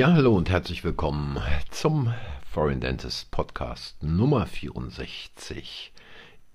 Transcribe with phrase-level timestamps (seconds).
[0.00, 2.14] Ja, hallo und herzlich willkommen zum
[2.50, 5.92] Foreign Dentist Podcast Nummer 64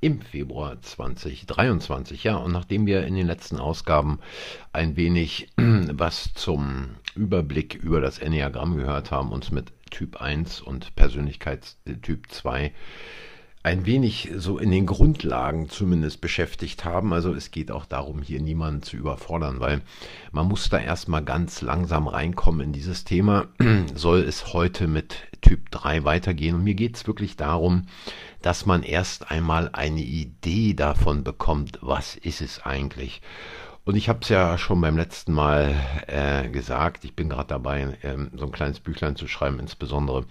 [0.01, 2.23] im Februar 2023.
[2.23, 4.17] Ja, und nachdem wir in den letzten Ausgaben
[4.73, 10.95] ein wenig was zum Überblick über das Enneagramm gehört haben, uns mit Typ 1 und
[10.95, 12.73] Persönlichkeitstyp 2
[13.65, 17.13] ein wenig so in den Grundlagen zumindest beschäftigt haben.
[17.13, 19.81] Also es geht auch darum, hier niemanden zu überfordern, weil
[20.31, 23.47] man muss da erstmal ganz langsam reinkommen in dieses Thema.
[23.95, 26.53] Soll es heute mit Typ 3 weitergehen?
[26.53, 27.87] Und mir geht es wirklich darum,
[28.43, 33.23] dass man erst einmal eine Idee davon bekommt, was ist es eigentlich.
[33.85, 35.75] Und ich habe es ja schon beim letzten Mal
[36.07, 40.25] äh, gesagt, ich bin gerade dabei, ähm, so ein kleines Büchlein zu schreiben, insbesondere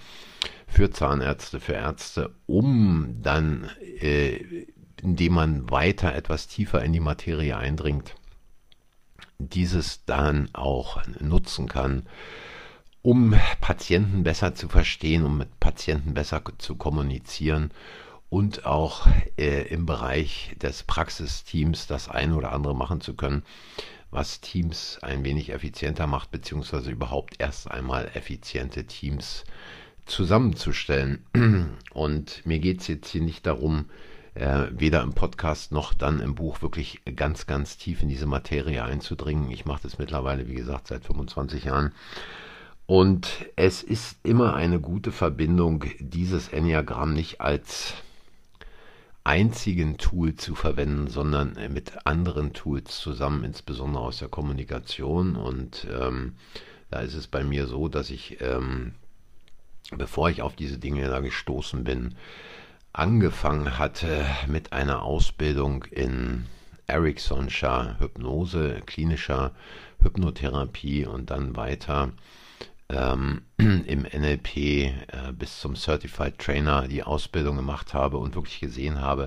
[0.66, 4.66] für Zahnärzte, für Ärzte, um dann, äh,
[5.00, 8.16] indem man weiter etwas tiefer in die Materie eindringt,
[9.38, 12.06] dieses dann auch nutzen kann,
[13.02, 17.70] um Patienten besser zu verstehen, um mit Patienten besser zu kommunizieren
[18.34, 23.44] und auch äh, im Bereich des Praxisteams das eine oder andere machen zu können,
[24.10, 29.44] was Teams ein wenig effizienter macht, beziehungsweise überhaupt erst einmal effiziente Teams
[30.04, 31.24] zusammenzustellen.
[31.92, 33.84] Und mir geht es jetzt hier nicht darum,
[34.34, 38.82] äh, weder im Podcast noch dann im Buch wirklich ganz, ganz tief in diese Materie
[38.82, 39.52] einzudringen.
[39.52, 41.92] Ich mache das mittlerweile, wie gesagt, seit 25 Jahren.
[42.86, 47.94] Und es ist immer eine gute Verbindung, dieses Enneagramm nicht als
[49.24, 55.36] einzigen Tool zu verwenden, sondern mit anderen Tools zusammen, insbesondere aus der Kommunikation.
[55.36, 56.36] Und ähm,
[56.90, 58.94] da ist es bei mir so, dass ich ähm,
[59.90, 62.14] bevor ich auf diese Dinge da gestoßen bin,
[62.92, 66.46] angefangen hatte mit einer Ausbildung in
[66.86, 69.52] Ericksonscher Hypnose, klinischer
[70.00, 72.12] Hypnotherapie und dann weiter
[72.94, 74.92] ähm, im NLP äh,
[75.32, 79.26] bis zum Certified Trainer die Ausbildung gemacht habe und wirklich gesehen habe,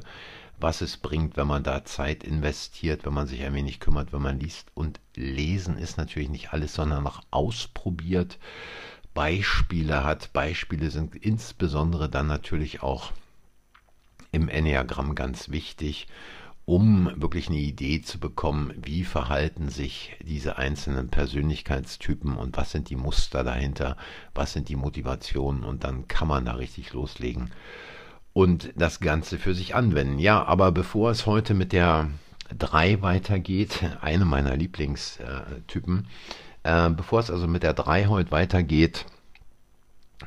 [0.60, 4.22] was es bringt, wenn man da Zeit investiert, wenn man sich ein wenig kümmert, wenn
[4.22, 4.70] man liest.
[4.74, 8.40] Und lesen ist natürlich nicht alles, sondern noch ausprobiert
[9.14, 10.32] Beispiele hat.
[10.34, 13.12] Beispiele sind insbesondere dann natürlich auch
[14.32, 16.08] im Enneagramm ganz wichtig,
[16.68, 22.90] um wirklich eine Idee zu bekommen, wie verhalten sich diese einzelnen Persönlichkeitstypen und was sind
[22.90, 23.96] die Muster dahinter,
[24.36, 27.52] was sind die Motivationen und dann kann man da richtig loslegen
[28.34, 30.20] und das Ganze für sich anwenden.
[30.20, 32.10] Ja, aber bevor es heute mit der
[32.60, 36.08] 3 weitergeht, eine meiner Lieblingstypen,
[36.64, 39.06] äh, bevor es also mit der 3 heute weitergeht,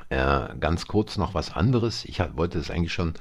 [0.08, 2.06] äh, ganz kurz noch was anderes.
[2.06, 3.12] Ich wollte es eigentlich schon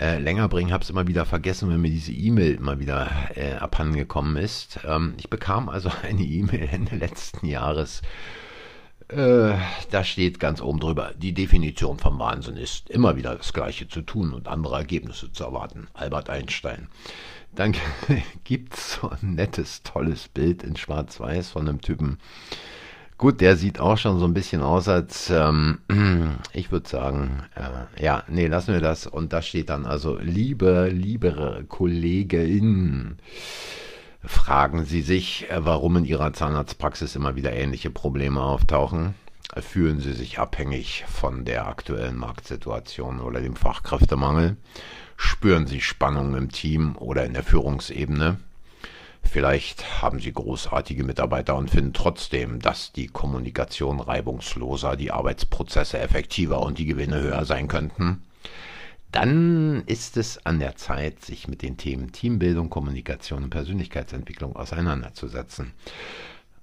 [0.00, 3.54] äh, länger bringen, habe es immer wieder vergessen, wenn mir diese E-Mail immer wieder äh,
[3.54, 4.80] abhandengekommen ist.
[4.86, 8.02] Ähm, ich bekam also eine E-Mail Ende letzten Jahres.
[9.08, 9.54] Äh,
[9.90, 14.02] da steht ganz oben drüber, die Definition vom Wahnsinn ist, immer wieder das Gleiche zu
[14.02, 15.88] tun und andere Ergebnisse zu erwarten.
[15.94, 16.88] Albert Einstein.
[17.54, 17.74] Dann
[18.44, 22.18] gibt es so ein nettes, tolles Bild in Schwarz-Weiß von einem Typen.
[23.18, 25.80] Gut, der sieht auch schon so ein bisschen aus, als ähm,
[26.52, 29.08] ich würde sagen, äh, ja, nee, lassen wir das.
[29.08, 33.16] Und da steht dann also, liebe, liebe Kollegin,
[34.24, 39.16] fragen Sie sich, warum in Ihrer Zahnarztpraxis immer wieder ähnliche Probleme auftauchen?
[39.56, 44.56] Fühlen Sie sich abhängig von der aktuellen Marktsituation oder dem Fachkräftemangel?
[45.16, 48.36] Spüren Sie Spannungen im Team oder in der Führungsebene?
[49.30, 56.62] Vielleicht haben Sie großartige Mitarbeiter und finden trotzdem, dass die Kommunikation reibungsloser, die Arbeitsprozesse effektiver
[56.62, 58.22] und die Gewinne höher sein könnten.
[59.12, 65.72] Dann ist es an der Zeit, sich mit den Themen Teambildung, Kommunikation und Persönlichkeitsentwicklung auseinanderzusetzen.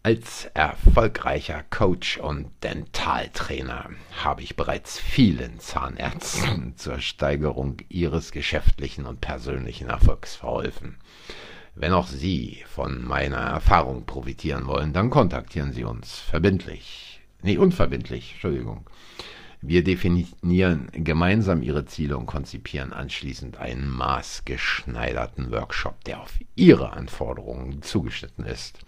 [0.02, 3.90] Als erfolgreicher Coach und Dentaltrainer
[4.24, 10.98] habe ich bereits vielen Zahnärzten zur Steigerung ihres geschäftlichen und persönlichen Erfolgs verholfen.
[11.76, 17.20] Wenn auch Sie von meiner Erfahrung profitieren wollen, dann kontaktieren Sie uns verbindlich.
[17.42, 18.90] Nee, unverbindlich, Entschuldigung.
[19.62, 27.82] Wir definieren gemeinsam Ihre Ziele und konzipieren anschließend einen maßgeschneiderten Workshop, der auf Ihre Anforderungen
[27.82, 28.80] zugeschnitten ist.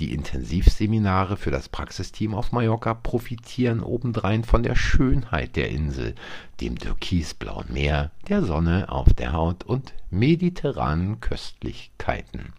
[0.00, 6.14] Die Intensivseminare für das Praxisteam auf Mallorca profitieren obendrein von der Schönheit der Insel,
[6.62, 12.54] dem türkisblauen Meer, der Sonne auf der Haut und mediterranen Köstlichkeiten.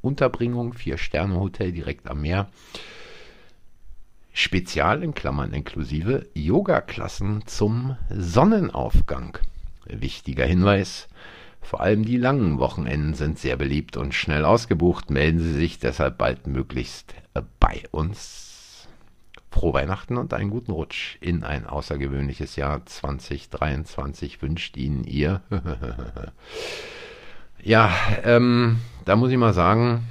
[0.00, 2.48] Unterbringung Vier-Sterne-Hotel direkt am Meer.
[4.32, 9.36] Spezial in Klammern inklusive Yoga-Klassen zum Sonnenaufgang.
[9.84, 11.08] Wichtiger Hinweis,
[11.66, 15.10] vor allem die langen Wochenenden sind sehr beliebt und schnell ausgebucht.
[15.10, 18.86] Melden Sie sich deshalb bald möglichst äh, bei uns.
[19.50, 25.40] frohe Weihnachten und einen guten Rutsch in ein außergewöhnliches Jahr 2023 wünscht Ihnen ihr.
[27.62, 27.92] ja,
[28.22, 30.06] ähm, da muss ich mal sagen,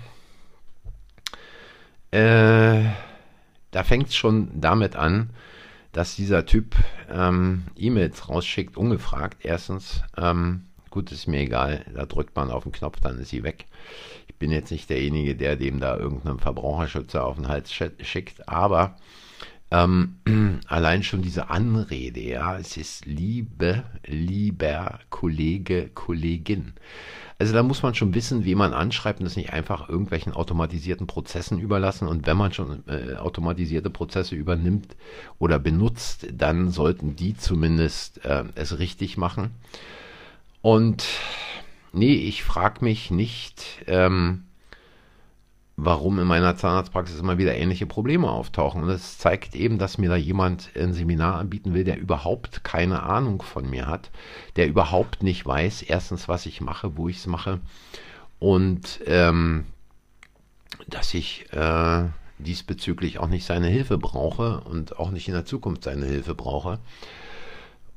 [2.11, 2.83] äh,
[3.71, 5.29] da fängt es schon damit an,
[5.93, 6.75] dass dieser Typ
[7.09, 9.37] ähm, E-Mails rausschickt, ungefragt.
[9.43, 13.43] Erstens, ähm, gut, ist mir egal, da drückt man auf den Knopf, dann ist sie
[13.43, 13.65] weg.
[14.27, 18.95] Ich bin jetzt nicht derjenige, der dem da irgendeinen Verbraucherschützer auf den Hals schickt, aber
[19.71, 20.15] ähm,
[20.67, 26.73] allein schon diese Anrede, ja, es ist Liebe, lieber Kollege, Kollegin.
[27.39, 31.07] Also da muss man schon wissen, wie man anschreibt und das nicht einfach irgendwelchen automatisierten
[31.07, 32.07] Prozessen überlassen.
[32.07, 34.95] Und wenn man schon äh, automatisierte Prozesse übernimmt
[35.39, 39.51] oder benutzt, dann sollten die zumindest äh, es richtig machen.
[40.65, 41.05] Und
[41.93, 44.45] nee, ich frage mich nicht, ähm,
[45.77, 48.81] warum in meiner Zahnarztpraxis immer wieder ähnliche Probleme auftauchen.
[48.81, 53.03] Und das zeigt eben, dass mir da jemand ein Seminar anbieten will, der überhaupt keine
[53.03, 54.09] Ahnung von mir hat,
[54.55, 57.59] der überhaupt nicht weiß, erstens, was ich mache, wo ich es mache
[58.39, 59.65] und ähm,
[60.87, 62.05] dass ich äh,
[62.39, 66.79] diesbezüglich auch nicht seine Hilfe brauche und auch nicht in der Zukunft seine Hilfe brauche.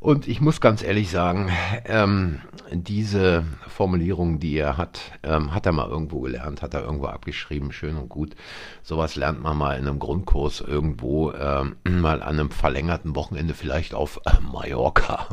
[0.00, 1.50] Und ich muss ganz ehrlich sagen,
[1.84, 2.40] ähm,
[2.70, 7.72] diese Formulierung, die er hat, ähm, hat er mal irgendwo gelernt, hat er irgendwo abgeschrieben,
[7.72, 8.36] schön und gut.
[8.82, 13.92] Sowas lernt man mal in einem Grundkurs irgendwo, ähm, mal an einem verlängerten Wochenende, vielleicht
[13.92, 15.26] auf äh, Mallorca.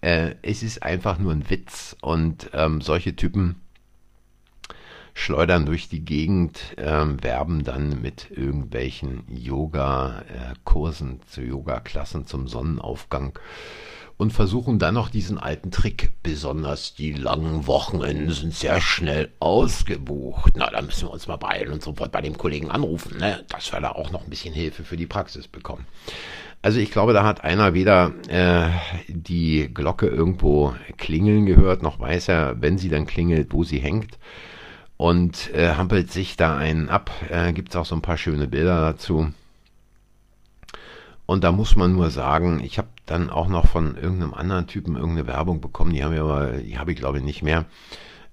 [0.00, 3.56] Äh, es ist einfach nur ein Witz und ähm, solche Typen
[5.18, 13.38] schleudern durch die Gegend, ähm, werben dann mit irgendwelchen Yoga-Kursen zu Yoga-Klassen zum Sonnenaufgang
[14.16, 16.12] und versuchen dann noch diesen alten Trick.
[16.22, 20.54] Besonders die langen Wochenenden sind sehr schnell ausgebucht.
[20.56, 23.44] Na, da müssen wir uns mal beeilen und sofort bei dem Kollegen anrufen, ne?
[23.48, 25.86] dass wir da auch noch ein bisschen Hilfe für die Praxis bekommen.
[26.62, 28.70] Also ich glaube, da hat einer weder äh,
[29.08, 34.18] die Glocke irgendwo klingeln gehört, noch weiß er, wenn sie dann klingelt, wo sie hängt.
[34.98, 37.10] Und äh, hampelt sich da einen ab.
[37.30, 39.32] Äh, Gibt es auch so ein paar schöne Bilder dazu.
[41.24, 44.96] Und da muss man nur sagen, ich habe dann auch noch von irgendeinem anderen Typen
[44.96, 47.66] irgendeine Werbung bekommen, die haben wir aber, die habe ich glaube ich nicht mehr.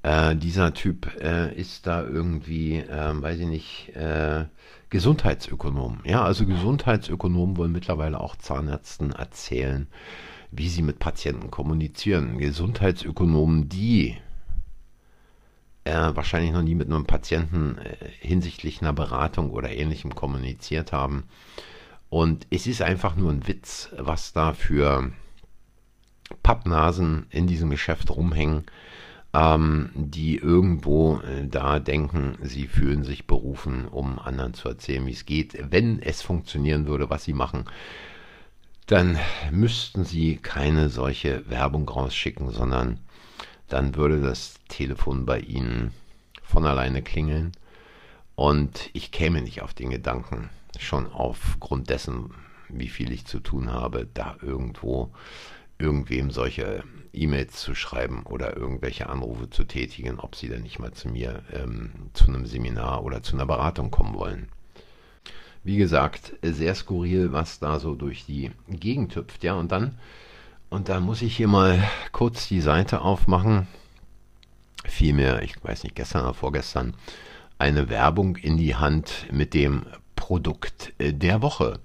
[0.02, 4.46] Äh, dieser Typ äh, ist da irgendwie, äh, weiß ich nicht, äh,
[4.90, 6.00] Gesundheitsökonom.
[6.06, 9.88] Ja, also Gesundheitsökonomen wollen mittlerweile auch Zahnärzten erzählen,
[10.52, 12.38] wie sie mit Patienten kommunizieren.
[12.38, 14.16] Gesundheitsökonomen, die
[15.86, 21.24] äh, wahrscheinlich noch nie mit einem Patienten äh, hinsichtlich einer Beratung oder ähnlichem kommuniziert haben
[22.10, 25.12] und es ist einfach nur ein Witz, was da für
[26.44, 28.64] Pappnasen in diesem Geschäft rumhängen,
[29.34, 35.12] ähm, die irgendwo äh, da denken, sie fühlen sich berufen, um anderen zu erzählen, wie
[35.12, 35.58] es geht.
[35.72, 37.66] Wenn es funktionieren würde, was sie machen,
[38.88, 39.18] dann
[39.52, 43.00] müssten sie keine solche Werbung rausschicken, sondern
[43.68, 45.92] dann würde das Telefon bei ihnen
[46.44, 47.52] von alleine klingeln
[48.36, 52.34] und ich käme nicht auf den Gedanken, schon aufgrund dessen,
[52.70, 55.12] wie viel ich zu tun habe, da irgendwo
[55.78, 60.94] irgendwem solche E-Mails zu schreiben oder irgendwelche Anrufe zu tätigen, ob sie denn nicht mal
[60.94, 64.50] zu mir ähm, zu einem Seminar oder zu einer Beratung kommen wollen.
[65.64, 69.98] Wie gesagt, sehr skurril, was da so durch die Gegend hüpft, ja, und dann,
[70.70, 73.68] und dann muss ich hier mal kurz die Seite aufmachen.
[74.84, 76.96] Vielmehr, ich weiß nicht, gestern oder vorgestern,
[77.58, 81.80] eine Werbung in die Hand mit dem Produkt äh, der Woche.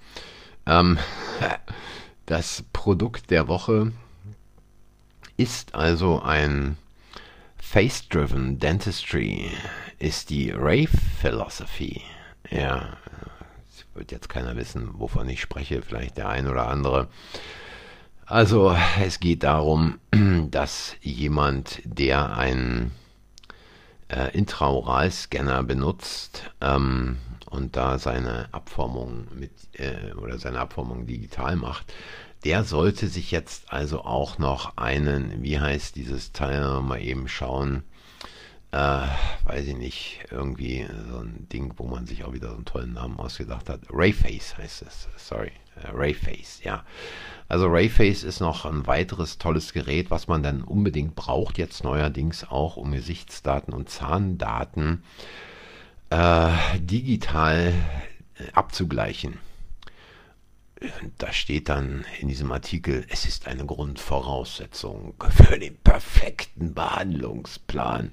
[0.67, 0.99] Ähm,
[2.27, 3.93] das Produkt der Woche
[5.37, 6.77] ist also ein
[7.57, 9.51] Face-Driven Dentistry,
[9.99, 12.03] ist die Ray Philosophy.
[12.51, 12.99] Ja,
[13.95, 17.09] wird jetzt keiner wissen, wovon ich spreche, vielleicht der ein oder andere.
[18.31, 19.99] Also es geht darum,
[20.53, 22.93] dass jemand, der einen
[24.07, 27.17] äh, Intraoralscanner benutzt, ähm,
[27.51, 31.93] und da seine Abformung mit äh, oder seine Abformung digital macht,
[32.45, 37.83] der sollte sich jetzt also auch noch einen, wie heißt dieses Teil, mal eben schauen,
[38.73, 39.07] äh,
[39.45, 42.93] weiß ich nicht, irgendwie so ein Ding, wo man sich auch wieder so einen tollen
[42.93, 43.81] Namen ausgedacht hat.
[43.91, 46.85] Rayface heißt es, sorry, äh, Rayface, ja.
[47.49, 52.49] Also Rayface ist noch ein weiteres tolles Gerät, was man dann unbedingt braucht, jetzt neuerdings
[52.49, 55.03] auch, um Gesichtsdaten und Zahndaten
[56.11, 57.73] äh, digital
[58.39, 59.39] äh, abzugleichen.
[61.19, 68.13] Da steht dann in diesem Artikel, es ist eine Grundvoraussetzung für den perfekten Behandlungsplan.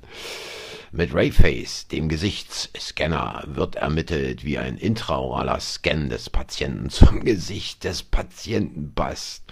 [0.92, 8.04] Mit Rayface, dem Gesichtsscanner, wird ermittelt, wie ein intraoraler Scan des Patienten zum Gesicht des
[8.04, 9.44] Patienten passt.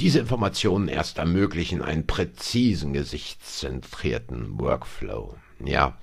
[0.00, 5.36] Diese Informationen erst ermöglichen einen präzisen, gesichtszentrierten Workflow.
[5.64, 5.96] Ja,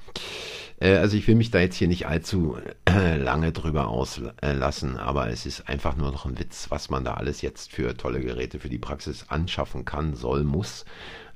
[0.82, 2.58] äh, also ich will mich da jetzt hier nicht allzu
[2.90, 7.14] äh, lange drüber auslassen, aber es ist einfach nur noch ein Witz, was man da
[7.14, 10.86] alles jetzt für tolle Geräte für die Praxis anschaffen kann, soll, muss.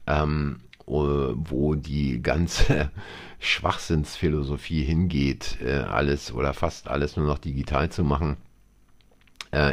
[0.08, 2.92] Ähm, wo die ganze
[3.40, 8.38] Schwachsinnsphilosophie hingeht, äh, alles oder fast alles nur noch digital zu machen.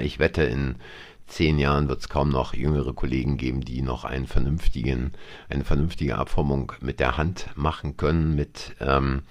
[0.01, 0.77] ich wette, in
[1.33, 5.13] zehn Jahren wird es kaum noch jüngere Kollegen geben, die noch einen vernünftigen,
[5.49, 9.23] eine vernünftige Abformung mit der Hand machen können, mit ähm,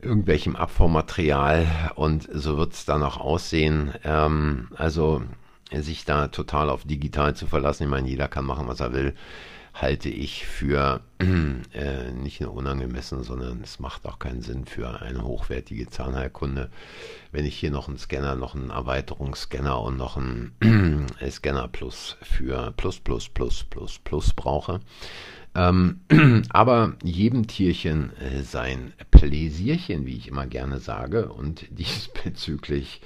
[0.00, 1.66] irgendwelchem Abformmaterial.
[1.94, 3.92] Und so wird es dann auch aussehen.
[4.04, 5.22] Ähm, also
[5.70, 9.14] sich da total auf digital zu verlassen, ich meine, jeder kann machen, was er will
[9.74, 15.24] halte ich für äh, nicht nur unangemessen, sondern es macht auch keinen Sinn für eine
[15.24, 16.70] hochwertige Zahnheilkunde,
[17.30, 22.72] wenn ich hier noch einen Scanner, noch einen Erweiterungsscanner und noch einen Scanner Plus für
[22.76, 24.80] Plus, Plus, Plus, Plus, Plus brauche.
[25.54, 26.00] Ähm,
[26.50, 33.00] aber jedem Tierchen äh, sein Pläsierchen, wie ich immer gerne sage, und diesbezüglich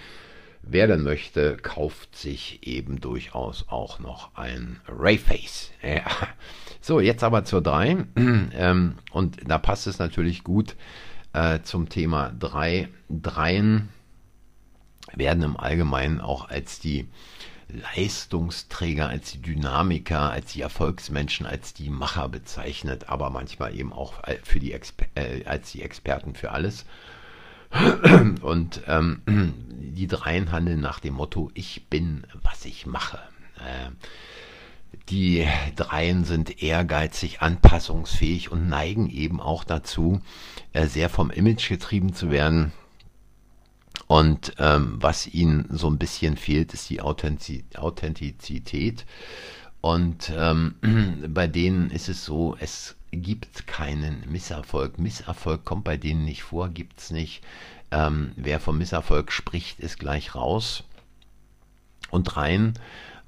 [0.63, 5.71] Wer denn möchte, kauft sich eben durchaus auch noch ein Rayface.
[5.83, 6.05] Ja.
[6.81, 8.07] So, jetzt aber zur 3.
[8.53, 10.77] Ähm, und da passt es natürlich gut
[11.33, 12.89] äh, zum Thema 3.
[13.09, 13.89] Dreien
[15.15, 17.07] werden im Allgemeinen auch als die
[17.69, 24.15] Leistungsträger, als die Dynamiker, als die Erfolgsmenschen, als die Macher bezeichnet, aber manchmal eben auch
[24.45, 26.87] für die Exper äh, als die Experten für alles.
[28.43, 29.23] Und ähm,
[29.93, 33.19] die dreien handeln nach dem Motto, ich bin, was ich mache.
[33.59, 33.91] Äh,
[35.09, 40.21] die dreien sind ehrgeizig, anpassungsfähig und neigen eben auch dazu,
[40.73, 42.73] äh, sehr vom Image getrieben zu werden.
[44.09, 49.07] Und ähm, was ihnen so ein bisschen fehlt, ist die Authentizität.
[49.81, 50.75] Und ähm,
[51.29, 54.99] bei denen ist es so, es gibt keinen Misserfolg.
[54.99, 57.43] Misserfolg kommt bei denen nicht vor, gibt es nicht.
[57.91, 60.85] Ähm, wer vom Misserfolg spricht, ist gleich raus.
[62.11, 62.75] Und rein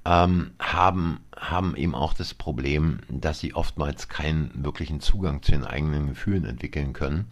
[0.04, 5.64] ähm, haben, haben eben auch das Problem, dass sie oftmals keinen wirklichen Zugang zu den
[5.64, 7.30] eigenen Gefühlen entwickeln können.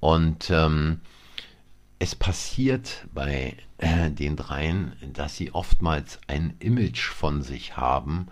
[0.00, 1.00] Und ähm,
[1.98, 8.26] es passiert bei äh, den dreien, dass sie oftmals ein Image von sich haben,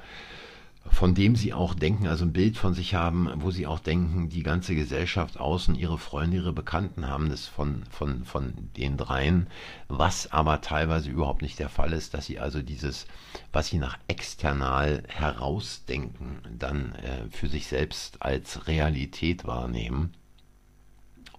[0.87, 4.30] von dem sie auch denken, also ein Bild von sich haben, wo sie auch denken,
[4.30, 9.46] die ganze Gesellschaft außen, ihre Freunde, ihre Bekannten haben das von, von, von den dreien,
[9.88, 13.06] was aber teilweise überhaupt nicht der Fall ist, dass sie also dieses,
[13.52, 20.14] was sie nach external herausdenken, dann äh, für sich selbst als Realität wahrnehmen.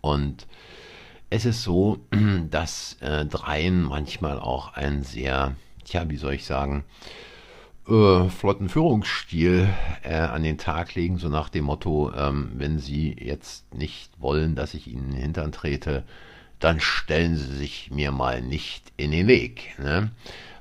[0.02, 0.48] Und
[1.32, 2.00] es ist so,
[2.50, 6.84] dass äh, Dreien manchmal auch ein sehr, tja, wie soll ich sagen,
[7.88, 9.70] äh, flotten Führungsstil
[10.04, 14.56] äh, an den Tag legen, so nach dem Motto, ähm, wenn Sie jetzt nicht wollen,
[14.56, 16.04] dass ich Ihnen Hintern trete,
[16.60, 19.78] dann stellen Sie sich mir mal nicht in den Weg.
[19.80, 20.12] Ne?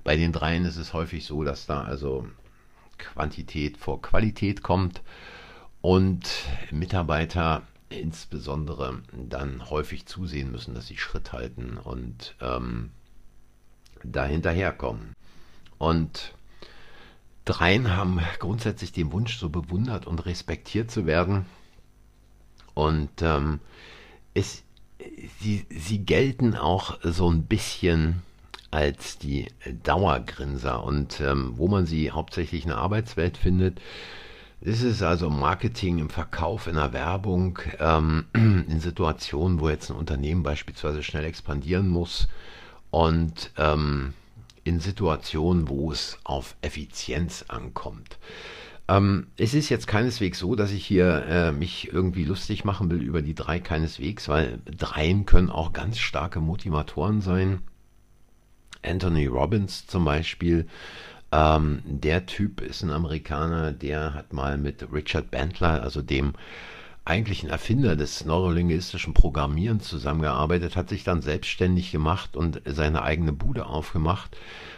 [0.02, 2.26] Bei den dreien ist es häufig so, dass da also
[2.98, 5.02] Quantität vor Qualität kommt
[5.80, 6.28] und
[6.70, 12.90] Mitarbeiter insbesondere dann häufig zusehen müssen, dass sie Schritt halten und ähm,
[14.04, 15.14] da hinterherkommen.
[15.78, 16.34] Und
[17.44, 21.46] Dreien haben grundsätzlich den Wunsch, so bewundert und respektiert zu werden.
[22.74, 23.60] Und ähm,
[24.34, 24.62] es,
[25.40, 28.22] sie, sie gelten auch so ein bisschen
[28.70, 29.46] als die
[29.82, 30.84] Dauergrinser.
[30.84, 33.80] Und ähm, wo man sie hauptsächlich in der Arbeitswelt findet,
[34.60, 39.90] ist es also im Marketing, im Verkauf, in der Werbung, ähm, in Situationen, wo jetzt
[39.90, 42.28] ein Unternehmen beispielsweise schnell expandieren muss
[42.90, 44.14] und ähm,
[44.64, 48.18] in Situationen, wo es auf Effizienz ankommt.
[48.88, 53.02] Ähm, es ist jetzt keineswegs so, dass ich hier äh, mich irgendwie lustig machen will
[53.02, 57.62] über die drei keineswegs, weil dreien können auch ganz starke Motivatoren sein.
[58.82, 60.66] Anthony Robbins zum Beispiel,
[61.32, 66.32] ähm, der Typ ist ein Amerikaner, der hat mal mit Richard Bandler, also dem
[67.04, 73.66] eigentlichen Erfinder des neurolinguistischen Programmieren zusammengearbeitet, hat sich dann selbstständig gemacht und seine eigene Bude
[73.66, 74.36] aufgemacht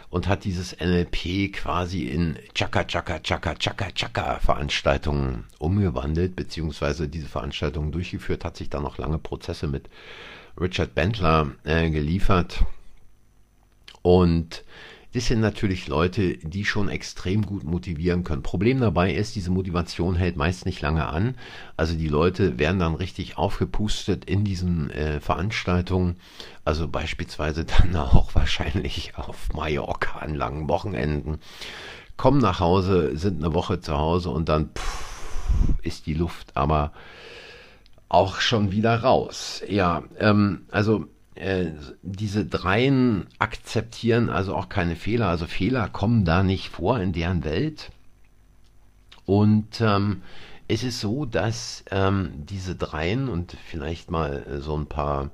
[0.09, 7.27] und hat dieses NLP quasi in Chaka Chaka Chaka Chaka Chaka Veranstaltungen umgewandelt, beziehungsweise diese
[7.27, 9.89] Veranstaltungen durchgeführt, hat sich dann noch lange Prozesse mit
[10.59, 12.63] Richard Bentler äh, geliefert.
[14.01, 14.63] Und
[15.13, 18.41] das sind natürlich Leute, die schon extrem gut motivieren können.
[18.41, 21.35] Problem dabei ist, diese Motivation hält meist nicht lange an.
[21.77, 26.17] Also die Leute werden dann richtig aufgepustet in diesen äh, Veranstaltungen.
[26.65, 31.37] Also beispielsweise dann auch wahrscheinlich auf Mallorca an langen Wochenenden.
[32.17, 36.91] Kommen nach Hause, sind eine Woche zu Hause und dann pff, ist die Luft aber
[38.09, 39.61] auch schon wieder raus.
[39.67, 41.71] Ja, ähm, also äh,
[42.01, 45.27] diese Dreien akzeptieren also auch keine Fehler.
[45.27, 47.91] Also Fehler kommen da nicht vor in deren Welt.
[49.25, 50.21] Und ähm,
[50.67, 55.31] es ist so, dass ähm, diese Dreien und vielleicht mal äh, so ein paar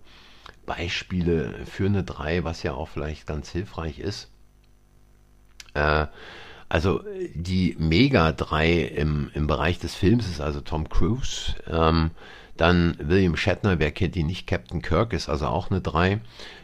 [0.66, 4.30] Beispiele für eine Drei, was ja auch vielleicht ganz hilfreich ist.
[5.74, 6.08] Äh,
[6.70, 7.04] also
[7.34, 11.56] die Mega 3 im, im Bereich des Films ist also Tom Cruise.
[11.68, 12.12] Ähm,
[12.60, 16.20] dann William Shatner, wer kennt ihn nicht, Captain Kirk ist also auch eine 3.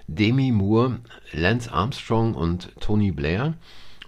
[0.08, 1.00] Demi Moore,
[1.32, 3.54] Lance Armstrong und Tony Blair.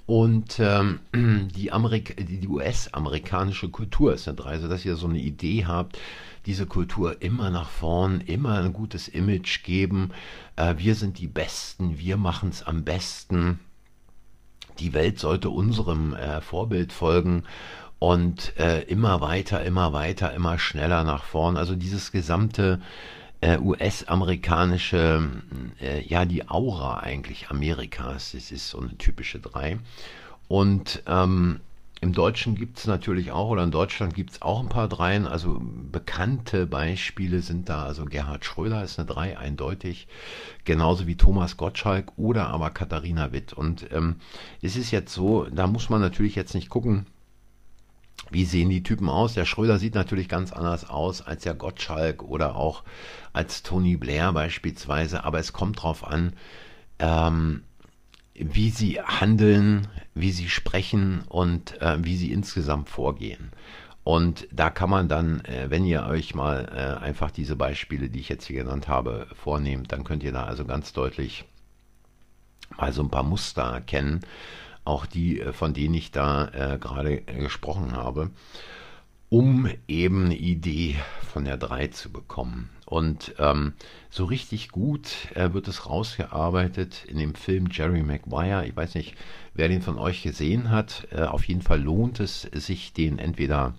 [0.06, 5.98] Und ähm, die, die US-amerikanische Kultur ist eine 3, sodass ihr so eine Idee habt,
[6.46, 10.12] diese Kultur immer nach vorn, immer ein gutes Image geben.
[10.58, 13.60] Äh, wir sind die Besten, wir machen es am besten.
[14.80, 17.44] Die Welt sollte unserem äh, Vorbild folgen
[18.00, 21.58] und äh, immer weiter, immer weiter, immer schneller nach vorn.
[21.58, 22.80] Also dieses gesamte
[23.42, 25.30] äh, US-amerikanische,
[25.82, 29.80] äh, ja, die Aura eigentlich Amerikas, das ist so eine typische drei.
[30.48, 31.60] Und ähm,
[32.00, 35.26] im Deutschen gibt es natürlich auch, oder in Deutschland gibt es auch ein paar Dreien,
[35.26, 35.60] also
[35.92, 40.08] bekannte Beispiele sind da, also Gerhard Schröder ist eine Drei, eindeutig,
[40.64, 43.54] genauso wie Thomas Gottschalk oder aber Katharina Witt.
[43.54, 44.18] Und ähm,
[44.62, 47.08] es ist jetzt so, da muss man natürlich jetzt nicht gucken,
[48.30, 49.34] wie sehen die Typen aus?
[49.34, 52.84] Der Schröder sieht natürlich ganz anders aus als der Gottschalk oder auch
[53.34, 56.34] als Tony Blair beispielsweise, aber es kommt darauf an,
[57.00, 57.64] ähm,
[58.34, 63.52] wie sie handeln, wie sie sprechen und äh, wie sie insgesamt vorgehen.
[64.04, 68.20] Und da kann man dann, äh, wenn ihr euch mal äh, einfach diese Beispiele, die
[68.20, 71.46] ich jetzt hier genannt habe, vornehmt, dann könnt ihr da also ganz deutlich
[72.78, 74.22] mal so ein paar Muster erkennen
[74.88, 78.32] auch die, äh, von denen ich da äh, gerade gesprochen habe,
[79.30, 80.96] um eben eine Idee
[81.34, 82.70] von der 3 zu bekommen.
[82.86, 83.74] Und ähm,
[84.10, 88.66] so richtig gut äh, wird es rausgearbeitet in dem Film Jerry Maguire.
[88.66, 89.16] Ich weiß nicht,
[89.54, 91.08] wer den von euch gesehen hat.
[91.12, 93.74] Äh, auf jeden Fall lohnt es sich, den entweder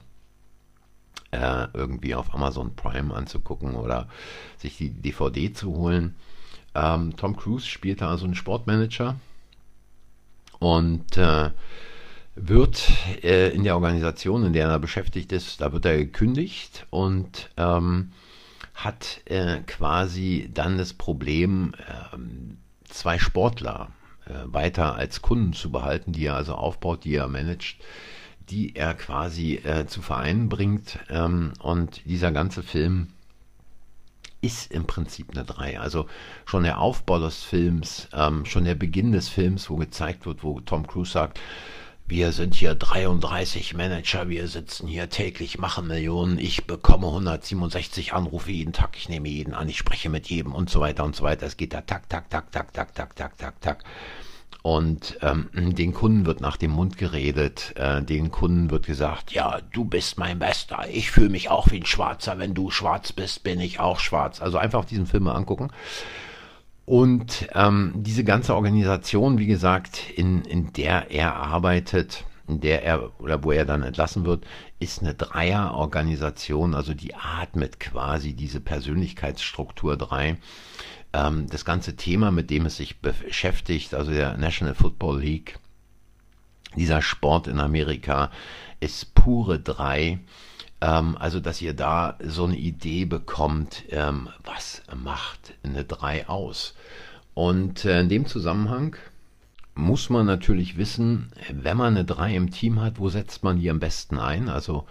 [1.30, 4.08] äh, irgendwie auf Amazon Prime anzugucken oder
[4.58, 6.14] sich die DVD zu holen.
[6.74, 9.16] Ähm, Tom Cruise spielt da also einen Sportmanager,
[10.58, 11.50] und äh,
[12.34, 12.88] wird
[13.22, 18.12] äh, in der Organisation, in der er beschäftigt ist, da wird er gekündigt und ähm,
[18.74, 21.72] hat äh, quasi dann das Problem,
[22.12, 23.90] ähm, zwei Sportler
[24.26, 27.78] äh, weiter als Kunden zu behalten, die er also aufbaut, die er managt,
[28.50, 30.98] die er quasi äh, zu Vereinen bringt.
[31.10, 33.08] Ähm, und dieser ganze Film
[34.48, 35.78] ist im Prinzip eine 3.
[35.78, 36.06] Also
[36.46, 40.60] schon der Aufbau des Films, ähm, schon der Beginn des Films, wo gezeigt wird, wo
[40.60, 41.38] Tom Cruise sagt,
[42.06, 48.50] wir sind hier 33 Manager, wir sitzen hier täglich, machen Millionen, ich bekomme 167 Anrufe
[48.50, 51.24] jeden Tag, ich nehme jeden an, ich spreche mit jedem und so weiter und so
[51.24, 51.44] weiter.
[51.44, 53.84] Es geht da tak, tak, tak, tak, tak, tak, tak, tak, tak.
[54.62, 59.60] Und ähm, den Kunden wird nach dem Mund geredet, äh, den Kunden wird gesagt, ja,
[59.72, 63.44] du bist mein Bester, ich fühle mich auch wie ein Schwarzer, wenn du schwarz bist,
[63.44, 64.42] bin ich auch schwarz.
[64.42, 65.70] Also einfach diesen Film mal angucken.
[66.86, 73.20] Und ähm, diese ganze Organisation, wie gesagt, in, in der er arbeitet, in der er
[73.20, 74.44] oder wo er dann entlassen wird,
[74.80, 80.38] ist eine Dreierorganisation, also die atmet quasi diese Persönlichkeitsstruktur drei
[81.12, 85.58] ähm, das ganze Thema, mit dem es sich beschäftigt, also der National Football League,
[86.76, 88.30] dieser Sport in Amerika,
[88.80, 90.18] ist pure drei.
[90.80, 96.74] Ähm, also, dass ihr da so eine Idee bekommt, ähm, was macht eine drei aus.
[97.34, 98.96] Und äh, in dem Zusammenhang
[99.78, 103.70] muss man natürlich wissen, wenn man eine 3 im Team hat, wo setzt man die
[103.70, 104.48] am besten ein?
[104.48, 104.86] Also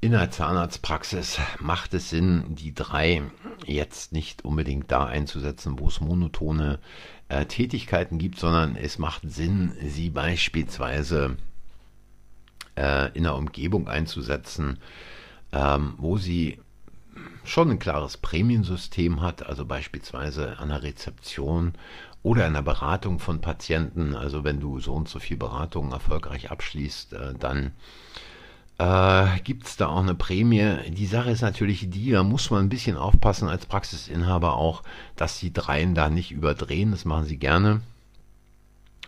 [0.00, 3.22] in der Zahnarztpraxis macht es Sinn, die drei
[3.66, 6.78] jetzt nicht unbedingt da einzusetzen, wo es monotone
[7.28, 11.36] äh, Tätigkeiten gibt, sondern es macht Sinn, sie beispielsweise
[12.76, 14.78] äh, in der Umgebung einzusetzen,
[15.52, 16.58] ähm, wo sie
[17.44, 21.74] schon ein klares Prämiensystem hat, also beispielsweise an der Rezeption
[22.22, 24.14] oder in der Beratung von Patienten.
[24.14, 27.72] Also wenn du so und so viel Beratung erfolgreich abschließt, äh, dann
[28.80, 30.76] äh, gibt es da auch eine Prämie.
[30.88, 34.82] Die Sache ist natürlich die, da muss man ein bisschen aufpassen als Praxisinhaber auch,
[35.16, 36.92] dass die Dreien da nicht überdrehen.
[36.92, 37.82] Das machen sie gerne.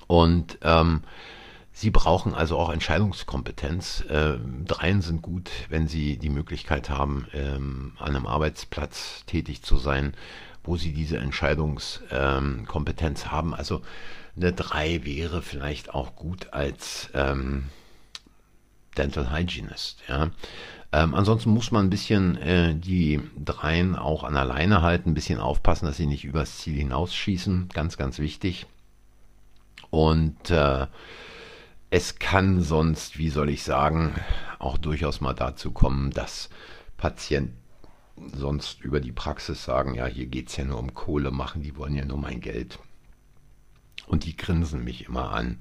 [0.06, 1.00] Und ähm,
[1.74, 4.04] Sie brauchen also auch Entscheidungskompetenz.
[4.10, 4.34] Äh,
[4.66, 10.12] Dreien sind gut, wenn Sie die Möglichkeit haben, ähm, an einem Arbeitsplatz tätig zu sein,
[10.64, 13.54] wo Sie diese Entscheidungskompetenz ähm, haben.
[13.54, 13.80] Also
[14.36, 17.70] eine Drei wäre vielleicht auch gut als ähm,
[18.96, 20.00] Dental Hygienist.
[20.08, 20.30] Ja.
[20.92, 25.40] Ähm, ansonsten muss man ein bisschen äh, die Dreien auch an alleine halten, ein bisschen
[25.40, 27.70] aufpassen, dass sie nicht übers Ziel hinausschießen.
[27.72, 28.66] Ganz, ganz wichtig.
[29.90, 30.86] Und äh,
[31.90, 34.14] es kann sonst, wie soll ich sagen,
[34.58, 36.50] auch durchaus mal dazu kommen, dass
[36.96, 37.58] Patienten
[38.34, 41.76] sonst über die Praxis sagen, ja, hier geht es ja nur um Kohle machen, die
[41.76, 42.78] wollen ja nur mein Geld.
[44.06, 45.56] Und die grinsen mich immer an.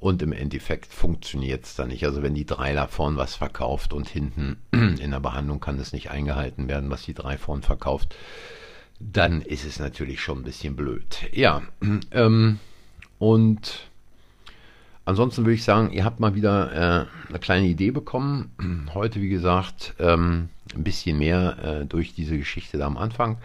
[0.00, 2.04] Und im Endeffekt funktioniert es dann nicht.
[2.04, 5.92] Also wenn die drei da vorn was verkauft und hinten in der Behandlung kann es
[5.92, 8.14] nicht eingehalten werden, was die drei vorn verkauft,
[9.00, 11.18] dann ist es natürlich schon ein bisschen blöd.
[11.32, 11.62] Ja,
[12.12, 12.58] ähm,
[13.18, 13.88] und
[15.08, 18.50] Ansonsten würde ich sagen, ihr habt mal wieder äh, eine kleine Idee bekommen.
[18.92, 23.38] Heute, wie gesagt, ähm, ein bisschen mehr äh, durch diese Geschichte da am Anfang.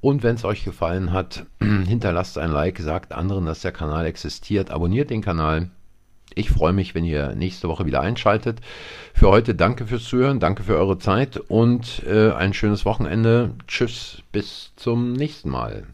[0.00, 4.70] Und wenn es euch gefallen hat, hinterlasst ein Like, sagt anderen, dass der Kanal existiert,
[4.70, 5.70] abonniert den Kanal.
[6.34, 8.60] Ich freue mich, wenn ihr nächste Woche wieder einschaltet.
[9.14, 13.50] Für heute danke fürs Zuhören, danke für eure Zeit und äh, ein schönes Wochenende.
[13.66, 15.86] Tschüss, bis zum nächsten Mal.